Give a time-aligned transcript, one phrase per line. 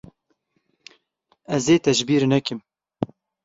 [1.55, 2.59] Ez ê te ji bîr nekim.